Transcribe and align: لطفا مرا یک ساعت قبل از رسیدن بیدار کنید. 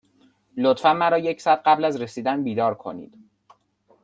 لطفا 0.57 0.93
مرا 0.93 1.17
یک 1.17 1.41
ساعت 1.41 1.61
قبل 1.65 1.85
از 1.85 2.01
رسیدن 2.01 2.43
بیدار 2.43 2.75
کنید. 2.75 3.13